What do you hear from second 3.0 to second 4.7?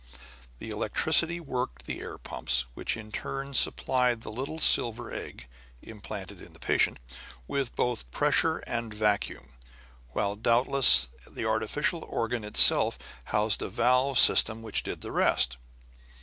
turn supplied the little